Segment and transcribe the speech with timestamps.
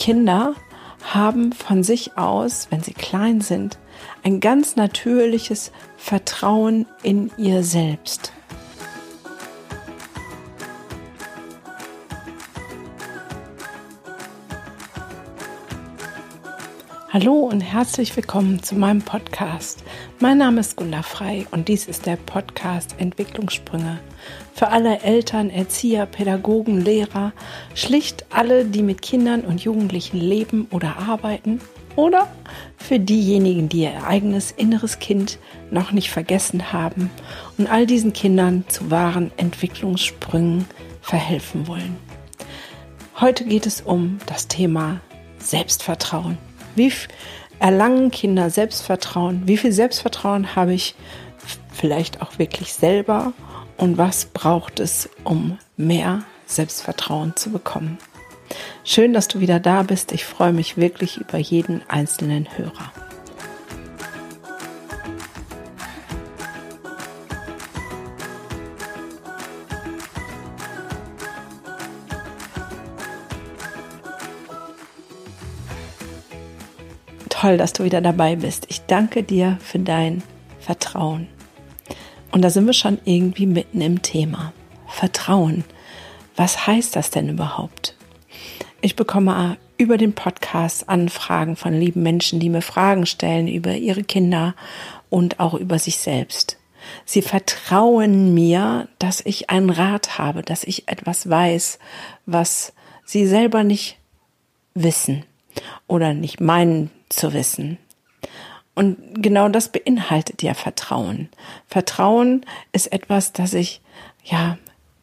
[0.00, 0.54] Kinder
[1.04, 3.78] haben von sich aus, wenn sie klein sind,
[4.22, 8.32] ein ganz natürliches Vertrauen in ihr Selbst.
[17.12, 19.82] Hallo und herzlich willkommen zu meinem Podcast.
[20.20, 23.98] Mein Name ist Gunda Frei und dies ist der Podcast Entwicklungssprünge.
[24.54, 27.32] Für alle Eltern, Erzieher, Pädagogen, Lehrer,
[27.74, 31.60] schlicht alle, die mit Kindern und Jugendlichen leben oder arbeiten
[31.96, 32.28] oder
[32.76, 35.40] für diejenigen, die ihr eigenes inneres Kind
[35.72, 37.10] noch nicht vergessen haben
[37.58, 40.64] und all diesen Kindern zu wahren Entwicklungssprüngen
[41.02, 41.96] verhelfen wollen.
[43.18, 45.00] Heute geht es um das Thema
[45.40, 46.38] Selbstvertrauen.
[46.74, 46.92] Wie
[47.58, 49.42] erlangen Kinder Selbstvertrauen?
[49.46, 50.94] Wie viel Selbstvertrauen habe ich
[51.72, 53.32] vielleicht auch wirklich selber?
[53.76, 57.98] Und was braucht es, um mehr Selbstvertrauen zu bekommen?
[58.84, 60.12] Schön, dass du wieder da bist.
[60.12, 63.09] Ich freue mich wirklich über jeden einzelnen Hörer.
[77.40, 78.66] Toll, dass du wieder dabei bist.
[78.68, 80.22] Ich danke dir für dein
[80.58, 81.26] Vertrauen.
[82.32, 84.52] Und da sind wir schon irgendwie mitten im Thema.
[84.86, 85.64] Vertrauen.
[86.36, 87.96] Was heißt das denn überhaupt?
[88.82, 94.04] Ich bekomme über den Podcast Anfragen von lieben Menschen, die mir Fragen stellen über ihre
[94.04, 94.54] Kinder
[95.08, 96.58] und auch über sich selbst.
[97.06, 101.78] Sie vertrauen mir, dass ich einen Rat habe, dass ich etwas weiß,
[102.26, 102.74] was
[103.06, 103.96] sie selber nicht
[104.74, 105.24] wissen
[105.86, 107.78] oder nicht meinen zu wissen.
[108.74, 111.28] Und genau das beinhaltet ja Vertrauen.
[111.66, 113.82] Vertrauen ist etwas, dass ich
[114.24, 114.56] ja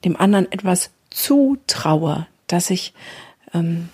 [0.04, 2.94] dem anderen etwas zutraue, dass ich
[3.54, 3.90] ähm,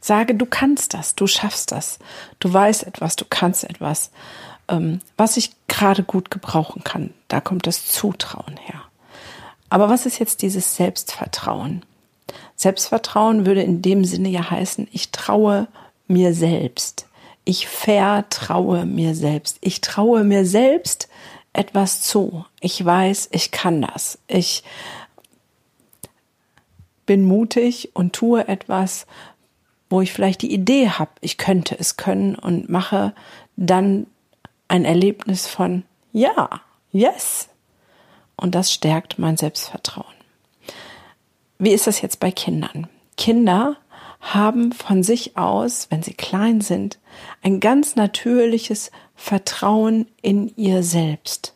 [0.00, 1.98] sage, du kannst das, du schaffst das,
[2.38, 4.10] du weißt etwas, du kannst etwas,
[4.68, 7.12] ähm, was ich gerade gut gebrauchen kann.
[7.28, 8.82] Da kommt das Zutrauen her.
[9.68, 11.84] Aber was ist jetzt dieses Selbstvertrauen?
[12.54, 15.68] Selbstvertrauen würde in dem Sinne ja heißen, ich traue
[16.08, 17.06] mir selbst.
[17.44, 19.58] Ich vertraue mir selbst.
[19.60, 21.08] Ich traue mir selbst
[21.52, 22.44] etwas zu.
[22.60, 24.18] Ich weiß, ich kann das.
[24.26, 24.62] Ich
[27.06, 29.06] bin mutig und tue etwas,
[29.88, 33.14] wo ich vielleicht die Idee habe, ich könnte es können und mache
[33.56, 34.06] dann
[34.68, 36.60] ein Erlebnis von ja,
[36.92, 37.48] yes.
[38.36, 40.14] Und das stärkt mein Selbstvertrauen.
[41.58, 42.88] Wie ist das jetzt bei Kindern?
[43.16, 43.76] Kinder
[44.20, 46.98] haben von sich aus, wenn sie klein sind,
[47.42, 51.54] ein ganz natürliches Vertrauen in ihr selbst.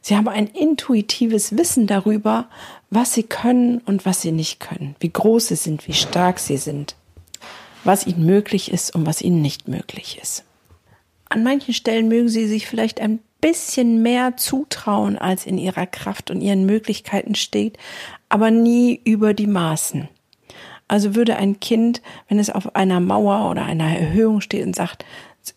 [0.00, 2.48] Sie haben ein intuitives Wissen darüber,
[2.90, 6.58] was sie können und was sie nicht können, wie groß sie sind, wie stark sie
[6.58, 6.94] sind,
[7.84, 10.44] was ihnen möglich ist und was ihnen nicht möglich ist.
[11.30, 16.30] An manchen Stellen mögen sie sich vielleicht ein bisschen mehr zutrauen, als in ihrer Kraft
[16.30, 17.76] und ihren Möglichkeiten steht,
[18.28, 20.08] aber nie über die Maßen.
[20.88, 25.04] Also würde ein Kind, wenn es auf einer Mauer oder einer Erhöhung steht und sagt,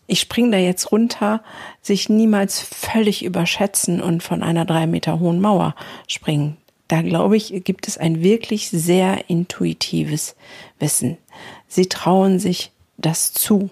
[0.06, 1.42] ich spring da jetzt runter,
[1.80, 5.74] sich niemals völlig überschätzen und von einer drei Meter hohen Mauer
[6.06, 6.56] springen.
[6.88, 10.36] Da glaube ich, gibt es ein wirklich sehr intuitives
[10.78, 11.18] Wissen.
[11.66, 13.70] Sie trauen sich das zu.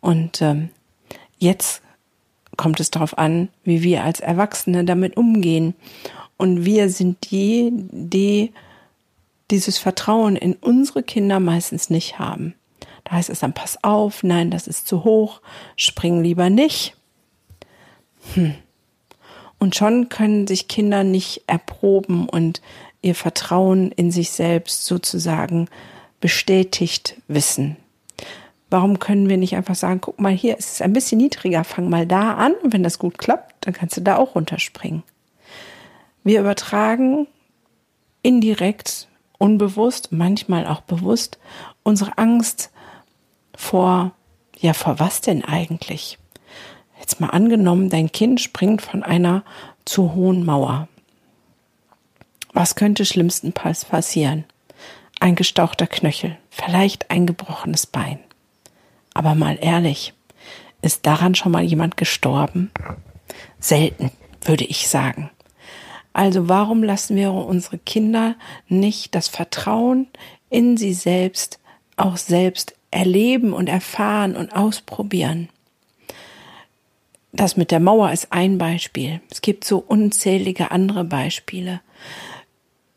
[0.00, 0.68] Und ähm,
[1.38, 1.82] jetzt
[2.56, 5.74] kommt es darauf an, wie wir als Erwachsene damit umgehen.
[6.36, 8.52] Und wir sind die, die
[9.52, 12.54] dieses Vertrauen in unsere Kinder meistens nicht haben.
[13.04, 15.40] Da heißt es dann, pass auf, nein, das ist zu hoch,
[15.76, 16.96] spring lieber nicht.
[18.34, 18.54] Hm.
[19.58, 22.62] Und schon können sich Kinder nicht erproben und
[23.02, 25.68] ihr Vertrauen in sich selbst sozusagen
[26.20, 27.76] bestätigt wissen.
[28.70, 31.90] Warum können wir nicht einfach sagen, guck mal, hier ist es ein bisschen niedriger, fang
[31.90, 35.02] mal da an und wenn das gut klappt, dann kannst du da auch runterspringen.
[36.24, 37.26] Wir übertragen
[38.22, 39.08] indirekt
[39.42, 41.36] unbewusst, manchmal auch bewusst,
[41.82, 42.70] unsere Angst
[43.56, 44.12] vor,
[44.60, 46.16] ja, vor was denn eigentlich?
[47.00, 49.42] Jetzt mal angenommen, dein Kind springt von einer
[49.84, 50.86] zu hohen Mauer.
[52.52, 54.44] Was könnte schlimmstenfalls passieren?
[55.18, 58.20] Ein gestauchter Knöchel, vielleicht ein gebrochenes Bein.
[59.12, 60.14] Aber mal ehrlich,
[60.82, 62.70] ist daran schon mal jemand gestorben?
[63.58, 64.12] Selten,
[64.42, 65.30] würde ich sagen.
[66.12, 68.36] Also warum lassen wir unsere Kinder
[68.68, 70.06] nicht das Vertrauen
[70.50, 71.58] in sie selbst
[71.96, 75.48] auch selbst erleben und erfahren und ausprobieren?
[77.32, 79.22] Das mit der Mauer ist ein Beispiel.
[79.30, 81.80] Es gibt so unzählige andere Beispiele.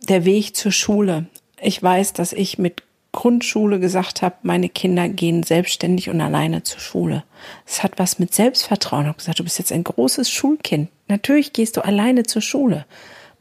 [0.10, 1.28] Der Weg zur Schule.
[1.62, 2.84] Ich weiß, dass ich mit
[3.14, 7.24] Grundschule gesagt habe, meine Kinder gehen selbstständig und alleine zur Schule.
[7.66, 9.04] Es hat was mit Selbstvertrauen.
[9.04, 10.90] Ich habe gesagt, du bist jetzt ein großes Schulkind.
[11.08, 12.86] Natürlich gehst du alleine zur Schule.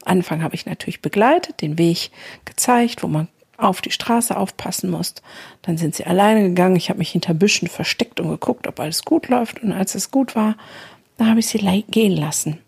[0.03, 2.11] Anfang habe ich natürlich begleitet, den Weg
[2.45, 3.27] gezeigt, wo man
[3.57, 5.15] auf die Straße aufpassen muss.
[5.61, 6.75] Dann sind sie alleine gegangen.
[6.75, 9.63] Ich habe mich hinter Büschen versteckt und geguckt, ob alles gut läuft.
[9.63, 10.57] Und als es gut war,
[11.17, 12.59] da habe ich sie gehen lassen.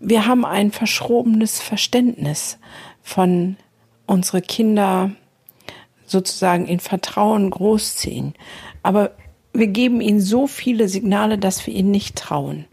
[0.00, 2.58] Wir haben ein verschrobenes Verständnis
[3.02, 3.56] von
[4.06, 5.12] unsere Kinder
[6.06, 8.34] sozusagen in Vertrauen großziehen.
[8.82, 9.12] Aber
[9.52, 12.66] wir geben ihnen so viele Signale, dass wir ihnen nicht trauen,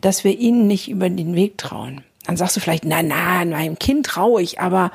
[0.00, 2.02] dass wir ihnen nicht über den Weg trauen.
[2.26, 4.92] Dann sagst du vielleicht, na, na, meinem Kind traue ich, aber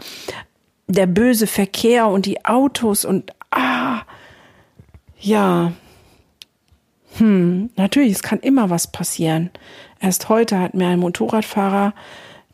[0.88, 4.02] der böse Verkehr und die Autos und ah,
[5.20, 5.74] ja,
[7.18, 9.50] hm, natürlich, es kann immer was passieren.
[10.00, 11.94] Erst heute hat mir ein Motorradfahrer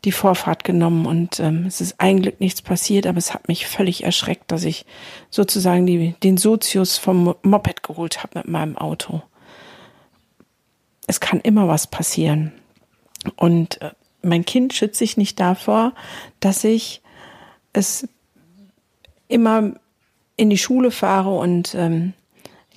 [0.04, 4.02] die Vorfahrt genommen und ähm, es ist eigentlich nichts passiert, aber es hat mich völlig
[4.02, 4.84] erschreckt, dass ich
[5.30, 9.22] sozusagen die, den Sozius vom Moped geholt habe mit meinem Auto.
[11.06, 12.52] Es kann immer was passieren.
[13.36, 13.90] Und äh,
[14.22, 15.94] mein Kind schützt sich nicht davor,
[16.40, 17.02] dass ich
[17.72, 18.08] es
[19.28, 19.74] immer
[20.36, 22.12] in die Schule fahre und ähm,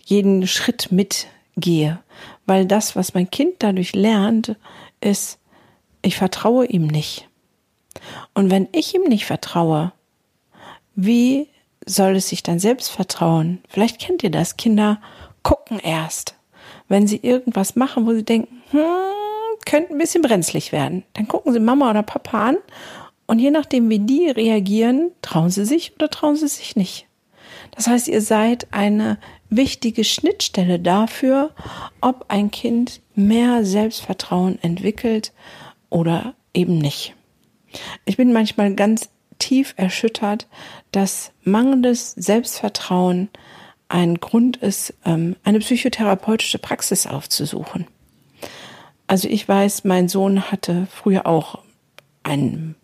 [0.04, 2.00] jeden Schritt mitgehe.
[2.46, 4.56] Weil das, was mein Kind dadurch lernt,
[5.02, 5.40] ist,
[6.02, 7.28] ich vertraue ihm nicht.
[8.34, 9.94] Und wenn ich ihm nicht vertraue,
[10.96, 11.50] wie
[11.86, 13.62] soll es sich dann selbst vertrauen?
[13.70, 14.58] Vielleicht kennt ihr das.
[14.58, 15.02] Kinder
[15.44, 16.35] gucken erst.
[16.88, 18.82] Wenn sie irgendwas machen, wo sie denken, hm,
[19.66, 22.58] könnte ein bisschen brenzlig werden, dann gucken sie Mama oder Papa an
[23.26, 27.08] und je nachdem, wie die reagieren, trauen sie sich oder trauen sie sich nicht.
[27.72, 29.18] Das heißt, ihr seid eine
[29.50, 31.52] wichtige Schnittstelle dafür,
[32.02, 35.34] ob ein Kind mehr Selbstvertrauen entwickelt
[35.90, 37.16] oder eben nicht.
[38.06, 39.10] Ich bin manchmal ganz
[39.40, 40.48] tief erschüttert,
[40.92, 43.30] dass mangelndes Selbstvertrauen
[43.90, 47.88] ein Grund ist, ähm, eine psychotherapeutische Praxis aufzusuchen.
[49.08, 51.60] Also ich weiß, mein Sohn hatte früher auch
[52.24, 52.76] ein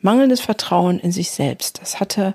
[0.00, 1.80] mangelndes Vertrauen in sich selbst.
[1.80, 2.34] Das hatte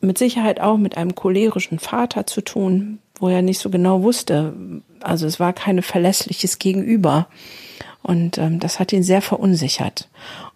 [0.00, 4.54] mit Sicherheit auch mit einem cholerischen Vater zu tun, wo er nicht so genau wusste.
[5.00, 7.28] Also es war kein verlässliches Gegenüber.
[8.02, 10.08] Und ähm, das hat ihn sehr verunsichert.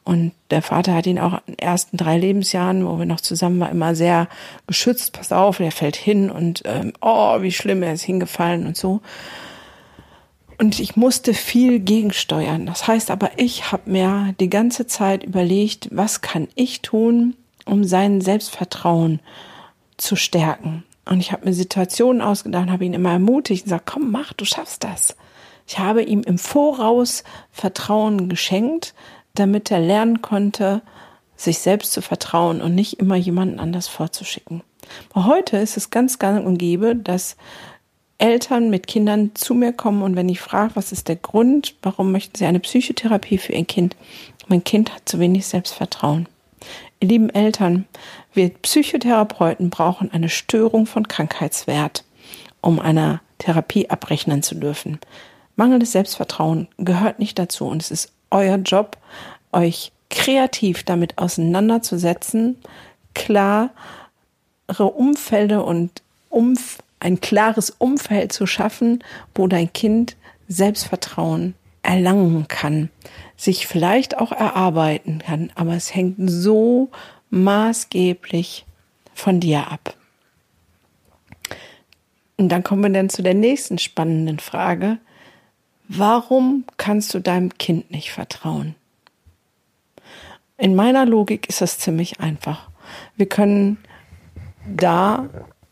[0.04, 3.58] Und der Vater hat ihn auch in den ersten drei Lebensjahren, wo wir noch zusammen
[3.60, 4.28] waren, immer sehr
[4.66, 5.14] geschützt.
[5.14, 9.00] Pass auf, er fällt hin und ähm, oh, wie schlimm, er ist hingefallen und so.
[10.58, 12.66] Und ich musste viel gegensteuern.
[12.66, 17.34] Das heißt aber, ich habe mir die ganze Zeit überlegt, was kann ich tun,
[17.64, 19.20] um sein Selbstvertrauen
[19.96, 20.84] zu stärken.
[21.06, 24.44] Und ich habe mir Situationen ausgedacht, habe ihn immer ermutigt und gesagt, komm, mach, du
[24.44, 25.16] schaffst das.
[25.66, 28.94] Ich habe ihm im Voraus Vertrauen geschenkt,
[29.34, 30.82] damit er lernen konnte,
[31.36, 34.62] sich selbst zu vertrauen und nicht immer jemanden anders vorzuschicken.
[35.14, 37.36] Heute ist es ganz gang und gäbe, dass
[38.19, 42.12] Eltern mit Kindern zu mir kommen und wenn ich frage, was ist der Grund, warum
[42.12, 43.96] möchten sie eine Psychotherapie für ihr Kind?
[44.46, 46.28] Mein Kind hat zu wenig Selbstvertrauen.
[47.00, 47.87] Ihr lieben Eltern,
[48.32, 52.04] wir Psychotherapeuten brauchen eine Störung von Krankheitswert,
[52.60, 55.00] um einer Therapie abrechnen zu dürfen.
[55.56, 58.99] Mangelndes Selbstvertrauen gehört nicht dazu und es ist euer Job,
[59.53, 62.57] euch kreativ damit auseinanderzusetzen,
[63.14, 63.71] klare
[64.79, 70.17] Umfelder und Umf ein klares Umfeld zu schaffen, wo dein Kind
[70.49, 72.91] Selbstvertrauen erlangen kann,
[73.37, 76.91] sich vielleicht auch erarbeiten kann, aber es hängt so
[77.31, 78.64] maßgeblich
[79.12, 79.95] von dir ab.
[82.37, 84.99] Und dann kommen wir dann zu der nächsten spannenden Frage.
[85.88, 88.75] Warum kannst du deinem Kind nicht vertrauen?
[90.57, 92.71] In meiner Logik ist das ziemlich einfach.
[93.17, 93.79] Wir können
[94.67, 95.29] da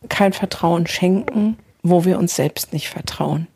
[0.09, 3.47] kein Vertrauen schenken, wo wir uns selbst nicht vertrauen.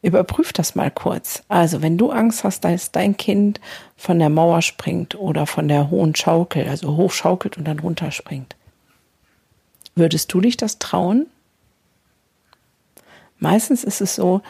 [0.00, 1.42] Überprüf das mal kurz.
[1.48, 3.60] Also, wenn du Angst hast, dass dein Kind
[3.96, 8.54] von der Mauer springt oder von der hohen Schaukel, also hochschaukelt und dann runterspringt,
[9.96, 11.26] würdest du dich das trauen?
[13.40, 14.42] Meistens ist es so,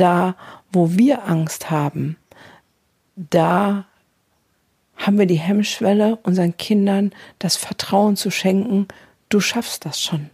[0.00, 0.36] da,
[0.72, 2.16] wo wir Angst haben,
[3.16, 3.84] da
[4.96, 8.88] haben wir die Hemmschwelle, unseren Kindern das Vertrauen zu schenken,
[9.28, 10.30] du schaffst das schon.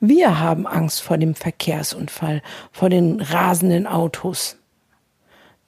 [0.00, 2.42] Wir haben Angst vor dem Verkehrsunfall,
[2.72, 4.56] vor den rasenden Autos.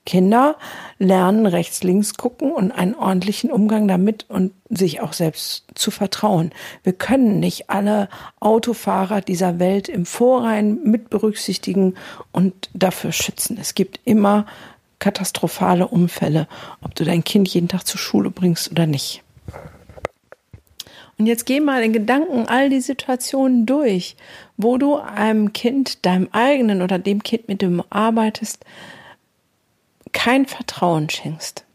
[0.05, 0.57] Kinder
[0.97, 6.51] lernen rechts, links gucken und einen ordentlichen Umgang damit und sich auch selbst zu vertrauen.
[6.83, 11.95] Wir können nicht alle Autofahrer dieser Welt im Vorrein mit berücksichtigen
[12.31, 13.57] und dafür schützen.
[13.59, 14.45] Es gibt immer
[14.99, 16.47] katastrophale Unfälle,
[16.81, 19.23] ob du dein Kind jeden Tag zur Schule bringst oder nicht.
[21.19, 24.15] Und jetzt geh mal in Gedanken all die Situationen durch,
[24.55, 28.65] wo du einem Kind, deinem eigenen oder dem Kind, mit dem du arbeitest,
[30.11, 31.65] kein Vertrauen schenkst.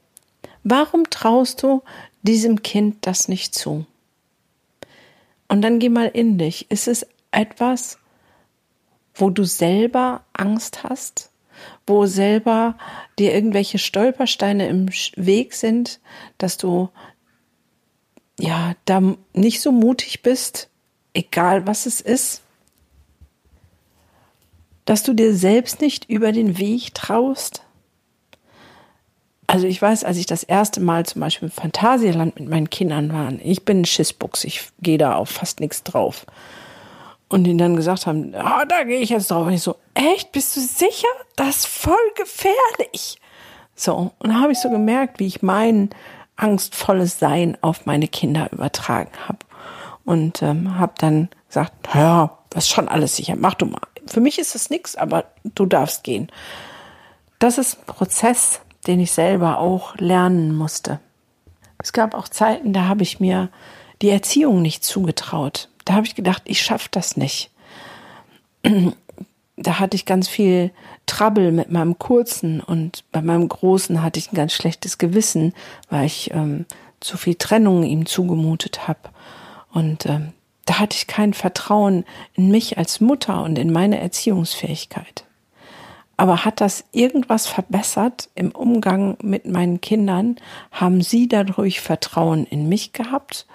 [0.62, 1.82] Warum traust du
[2.22, 3.86] diesem Kind das nicht zu?
[5.48, 6.70] Und dann geh mal in dich.
[6.70, 7.98] Ist es etwas,
[9.14, 11.30] wo du selber Angst hast?
[11.86, 12.76] Wo selber
[13.18, 16.00] dir irgendwelche Stolpersteine im Weg sind,
[16.38, 16.88] dass du
[18.40, 19.00] ja da
[19.34, 20.68] nicht so mutig bist,
[21.12, 22.42] egal was es ist?
[24.84, 27.64] Dass du dir selbst nicht über den Weg traust?
[29.54, 33.12] Also ich weiß, als ich das erste Mal zum Beispiel im Phantasialand mit meinen Kindern
[33.12, 36.26] war, ich bin ein Schissbuchs, ich gehe da auf fast nichts drauf.
[37.28, 39.46] Und ihnen dann gesagt haben, oh, da gehe ich jetzt drauf.
[39.46, 41.06] Und ich so, echt, bist du sicher?
[41.37, 43.20] Das ist voll gefährlich.
[43.76, 45.90] So, und da habe ich so gemerkt, wie ich mein
[46.34, 49.38] angstvolles Sein auf meine Kinder übertragen habe.
[50.04, 53.87] Und ähm, habe dann gesagt, ja, das ist schon alles sicher, mach du mal.
[54.04, 56.28] Für mich ist es nichts, aber du darfst gehen.
[57.38, 61.00] Das ist ein Prozess, den ich selber auch lernen musste.
[61.78, 63.50] Es gab auch Zeiten, da habe ich mir
[64.02, 65.68] die Erziehung nicht zugetraut.
[65.84, 67.50] Da habe ich gedacht, ich schaffe das nicht.
[69.56, 70.72] Da hatte ich ganz viel
[71.06, 75.54] Trouble mit meinem Kurzen und bei meinem Großen hatte ich ein ganz schlechtes Gewissen,
[75.88, 76.66] weil ich ähm,
[76.98, 78.98] zu viel Trennung ihm zugemutet habe.
[79.72, 80.32] Und ähm,
[80.64, 85.23] da hatte ich kein Vertrauen in mich als Mutter und in meine Erziehungsfähigkeit.
[86.16, 90.37] Aber hat das irgendwas verbessert im Umgang mit meinen Kindern?
[90.71, 93.47] Haben sie dadurch Vertrauen in mich gehabt,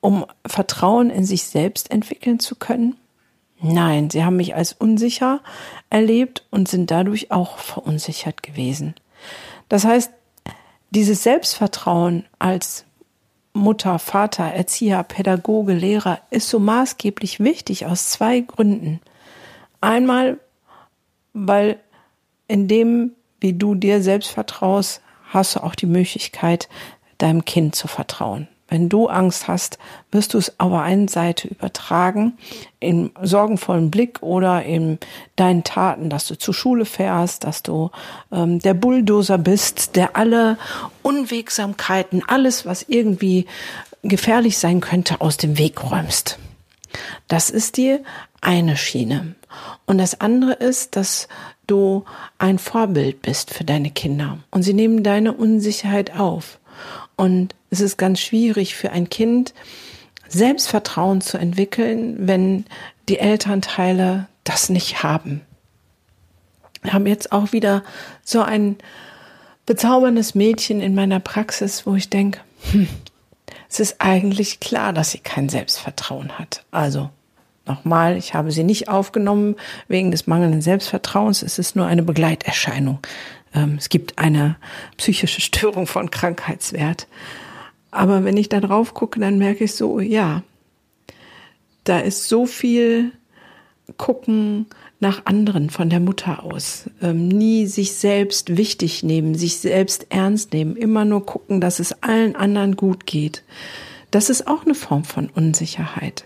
[0.00, 2.96] um Vertrauen in sich selbst entwickeln zu können?
[3.60, 5.40] Nein, sie haben mich als unsicher
[5.88, 8.94] erlebt und sind dadurch auch verunsichert gewesen.
[9.68, 10.10] Das heißt,
[10.90, 12.84] dieses Selbstvertrauen als
[13.54, 19.00] Mutter, Vater, Erzieher, Pädagoge, Lehrer ist so maßgeblich wichtig aus zwei Gründen.
[19.80, 20.38] Einmal,
[21.34, 21.78] weil
[22.48, 26.68] in dem, wie du dir selbst vertraust, hast du auch die Möglichkeit,
[27.18, 28.48] deinem Kind zu vertrauen.
[28.68, 29.78] Wenn du Angst hast,
[30.10, 32.38] wirst du es auf eine Seite übertragen,
[32.80, 34.98] im sorgenvollen Blick oder in
[35.36, 37.90] deinen Taten, dass du zur Schule fährst, dass du
[38.32, 40.56] ähm, der Bulldozer bist, der alle
[41.02, 43.46] Unwegsamkeiten, alles, was irgendwie
[44.02, 46.38] gefährlich sein könnte, aus dem Weg räumst.
[47.28, 47.98] Das ist die
[48.44, 49.34] eine Schiene.
[49.86, 51.28] Und das andere ist, dass
[51.66, 52.04] du
[52.38, 56.58] ein Vorbild bist für deine Kinder und sie nehmen deine Unsicherheit auf.
[57.16, 59.54] Und es ist ganz schwierig für ein Kind,
[60.28, 62.64] Selbstvertrauen zu entwickeln, wenn
[63.08, 65.42] die Elternteile das nicht haben.
[66.82, 67.82] Wir haben jetzt auch wieder
[68.24, 68.76] so ein
[69.64, 72.40] bezauberndes Mädchen in meiner Praxis, wo ich denke,
[72.72, 72.88] hm,
[73.70, 76.64] es ist eigentlich klar, dass sie kein Selbstvertrauen hat.
[76.70, 77.10] Also
[77.66, 79.56] Nochmal, ich habe sie nicht aufgenommen
[79.88, 81.42] wegen des mangelnden Selbstvertrauens.
[81.42, 82.98] Es ist nur eine Begleiterscheinung.
[83.54, 84.56] Ähm, es gibt eine
[84.98, 87.06] psychische Störung von Krankheitswert.
[87.90, 90.42] Aber wenn ich da drauf gucke, dann merke ich so, ja,
[91.84, 93.12] da ist so viel
[93.96, 94.66] gucken
[95.00, 96.90] nach anderen von der Mutter aus.
[97.00, 102.02] Ähm, nie sich selbst wichtig nehmen, sich selbst ernst nehmen, immer nur gucken, dass es
[102.02, 103.42] allen anderen gut geht.
[104.10, 106.24] Das ist auch eine Form von Unsicherheit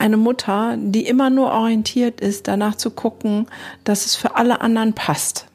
[0.00, 3.46] eine Mutter, die immer nur orientiert ist, danach zu gucken,
[3.84, 5.46] dass es für alle anderen passt,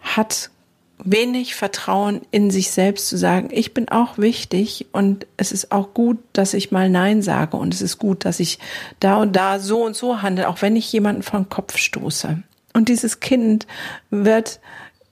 [0.00, 0.50] hat
[0.98, 5.92] wenig Vertrauen in sich selbst zu sagen, ich bin auch wichtig und es ist auch
[5.92, 8.58] gut, dass ich mal Nein sage und es ist gut, dass ich
[8.98, 12.42] da und da so und so handle, auch wenn ich jemanden vom Kopf stoße.
[12.72, 13.66] Und dieses Kind
[14.10, 14.60] wird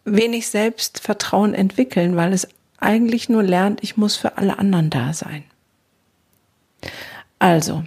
[0.05, 2.49] wenig Selbstvertrauen entwickeln, weil es
[2.79, 5.45] eigentlich nur lernt, ich muss für alle anderen da sein.
[7.45, 7.85] Also,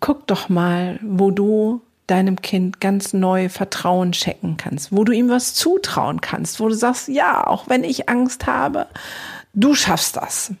[0.00, 5.28] guck doch mal, wo du deinem Kind ganz neu Vertrauen checken kannst, wo du ihm
[5.28, 8.86] was zutrauen kannst, wo du sagst, ja, auch wenn ich Angst habe,
[9.52, 10.54] du schaffst das.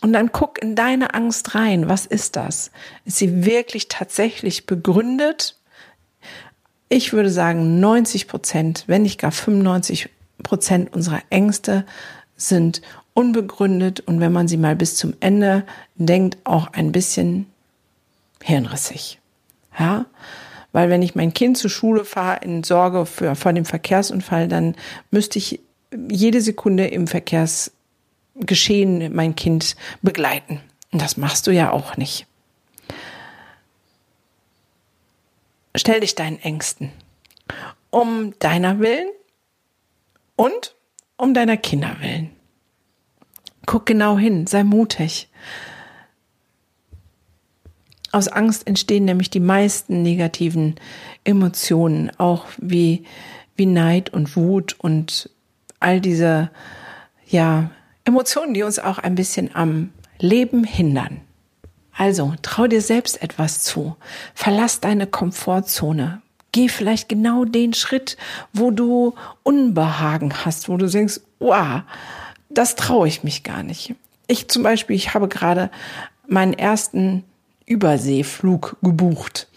[0.00, 1.90] Und dann guck in deine Angst rein.
[1.90, 2.70] Was ist das?
[3.04, 5.58] Ist sie wirklich tatsächlich begründet?
[6.88, 10.08] Ich würde sagen, 90 Prozent, wenn nicht gar 95
[10.42, 11.84] Prozent unserer Ängste
[12.38, 12.80] sind
[13.16, 17.46] unbegründet und wenn man sie mal bis zum Ende denkt, auch ein bisschen
[18.42, 19.18] hirnrissig.
[19.78, 20.04] Ja,
[20.72, 24.74] weil wenn ich mein Kind zur Schule fahre in Sorge für, vor dem Verkehrsunfall, dann
[25.10, 25.60] müsste ich
[26.10, 30.60] jede Sekunde im Verkehrsgeschehen mein Kind begleiten.
[30.92, 32.26] Und das machst du ja auch nicht.
[35.74, 36.92] Stell dich deinen Ängsten
[37.88, 39.08] um deiner Willen
[40.36, 40.74] und
[41.16, 42.35] um deiner Kinder willen.
[43.66, 45.28] Guck genau hin, sei mutig.
[48.12, 50.76] Aus Angst entstehen nämlich die meisten negativen
[51.24, 53.04] Emotionen, auch wie,
[53.56, 55.28] wie Neid und Wut und
[55.80, 56.50] all diese,
[57.26, 57.70] ja,
[58.04, 61.20] Emotionen, die uns auch ein bisschen am Leben hindern.
[61.92, 63.96] Also, trau dir selbst etwas zu.
[64.34, 66.22] Verlass deine Komfortzone.
[66.52, 68.16] Geh vielleicht genau den Schritt,
[68.52, 71.82] wo du Unbehagen hast, wo du denkst, wow,
[72.56, 73.94] das traue ich mich gar nicht.
[74.26, 75.70] Ich zum Beispiel, ich habe gerade
[76.26, 77.24] meinen ersten
[77.66, 79.48] Überseeflug gebucht.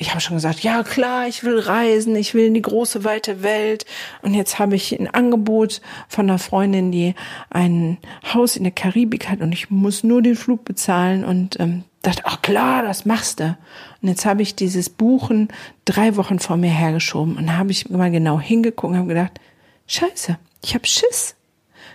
[0.00, 3.42] Ich habe schon gesagt, ja klar, ich will reisen, ich will in die große weite
[3.42, 3.84] Welt.
[4.22, 7.14] Und jetzt habe ich ein Angebot von einer Freundin, die
[7.50, 7.98] ein
[8.32, 12.22] Haus in der Karibik hat und ich muss nur den Flug bezahlen und ähm, dachte,
[12.24, 13.56] ach klar, das machst du.
[14.00, 15.48] Und jetzt habe ich dieses Buchen
[15.84, 19.40] drei Wochen vor mir hergeschoben und habe ich mal genau hingeguckt und habe gedacht,
[19.88, 21.34] scheiße, ich habe Schiss.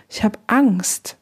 [0.08, 1.16] Ich habe Angst.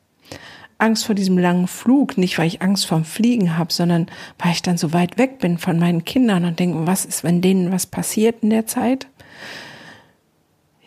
[0.78, 4.62] Angst vor diesem langen Flug, nicht weil ich Angst vorm Fliegen habe, sondern weil ich
[4.62, 7.86] dann so weit weg bin von meinen Kindern und denke, was ist, wenn denen was
[7.86, 9.06] passiert in der Zeit?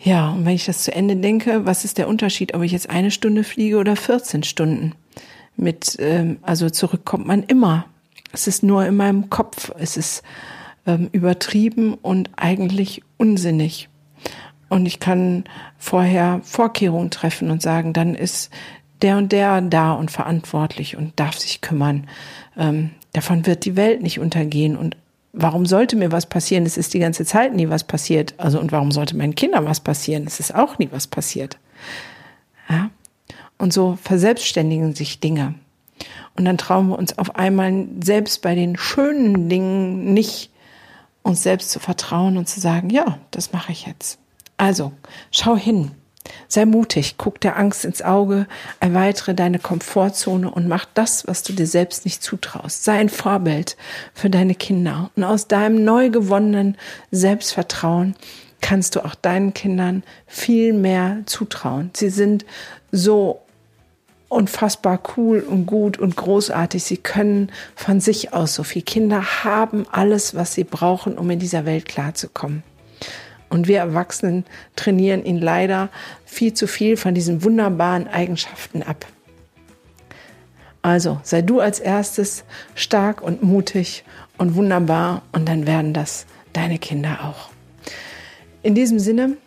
[0.03, 2.89] Ja, und wenn ich das zu Ende denke, was ist der Unterschied, ob ich jetzt
[2.89, 4.93] eine Stunde fliege oder 14 Stunden?
[5.55, 7.85] Mit, ähm, also zurückkommt man immer.
[8.31, 9.71] Es ist nur in meinem Kopf.
[9.79, 10.21] Es ist
[10.85, 13.89] ähm, übertrieben und eigentlich unsinnig.
[14.75, 15.45] Und ich kann
[15.77, 18.51] vorher Vorkehrungen treffen und sagen, dann ist
[19.01, 22.09] der und der da und verantwortlich und darf sich kümmern.
[22.57, 24.75] Ähm, davon wird die Welt nicht untergehen.
[24.75, 24.97] Und
[25.31, 26.65] warum sollte mir was passieren?
[26.65, 28.33] Es ist die ganze Zeit nie was passiert.
[28.35, 30.27] Also, und warum sollte meinen Kindern was passieren?
[30.27, 31.57] Es ist auch nie was passiert.
[32.67, 32.89] Ja?
[33.57, 35.53] Und so verselbstständigen sich Dinge.
[36.35, 40.51] Und dann trauen wir uns auf einmal selbst bei den schönen Dingen nicht,
[41.23, 44.19] uns selbst zu vertrauen und zu sagen, ja, das mache ich jetzt.
[44.57, 44.93] Also,
[45.31, 45.91] schau hin.
[46.47, 48.47] Sei mutig, guck der Angst ins Auge,
[48.79, 52.83] erweitere deine Komfortzone und mach das, was du dir selbst nicht zutraust.
[52.83, 53.77] Sei ein Vorbild
[54.13, 55.11] für deine Kinder.
[55.15, 56.77] Und aus deinem neu gewonnenen
[57.11, 58.15] Selbstvertrauen
[58.61, 61.91] kannst du auch deinen Kindern viel mehr zutrauen.
[61.93, 62.45] Sie sind
[62.91, 63.41] so
[64.27, 66.83] unfassbar cool und gut und großartig.
[66.83, 68.81] Sie können von sich aus so viel.
[68.81, 72.63] Kinder haben alles, was sie brauchen, um in dieser Welt klarzukommen.
[73.49, 75.89] Und wir Erwachsenen trainieren ihn leider
[76.25, 79.05] viel zu viel von diesen wunderbaren Eigenschaften ab.
[80.81, 82.43] Also sei du als erstes
[82.75, 84.03] stark und mutig
[84.37, 87.49] und wunderbar und dann werden das deine Kinder auch.
[88.61, 89.37] In diesem Sinne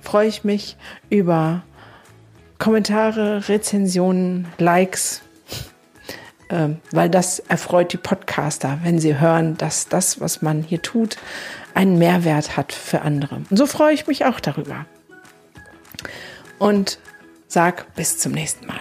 [0.00, 0.76] freue ich mich
[1.10, 1.62] über
[2.58, 5.22] Kommentare, Rezensionen, Likes,
[6.48, 11.16] äh, weil das erfreut die Podcaster, wenn sie hören, dass das, was man hier tut,
[11.74, 13.36] einen Mehrwert hat für andere.
[13.50, 14.86] Und so freue ich mich auch darüber.
[16.58, 16.98] Und
[17.48, 18.80] sag bis zum nächsten Mal.